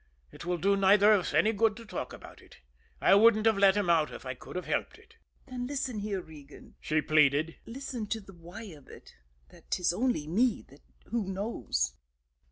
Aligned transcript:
It 0.31 0.45
will 0.45 0.57
do 0.57 0.75
neither 0.75 1.13
of 1.13 1.19
us 1.19 1.33
any 1.35 1.53
good 1.53 1.77
to 1.77 1.85
talk 1.85 2.11
about 2.11 2.41
it. 2.41 2.57
I 2.99 3.13
wouldn't 3.13 3.45
have 3.45 3.59
let 3.59 3.77
him 3.77 3.87
out 3.87 4.11
if 4.11 4.25
I 4.25 4.33
could 4.33 4.55
have 4.55 4.65
helped 4.65 4.97
it." 4.97 5.17
"Then 5.45 5.67
listen 5.67 5.99
here, 5.99 6.19
Regan," 6.21 6.73
she 6.81 7.03
pleaded. 7.03 7.57
"Listen 7.67 8.07
to 8.07 8.19
the 8.19 8.33
why 8.33 8.63
of 8.63 8.87
it, 8.87 9.13
that 9.49 9.69
'tis 9.69 9.93
only 9.93 10.25
me 10.25 10.65
who 11.11 11.27
knows." 11.27 11.93